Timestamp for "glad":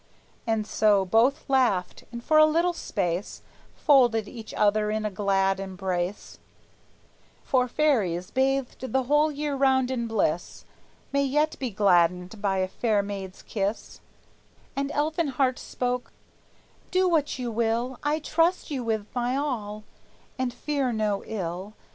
5.11-5.59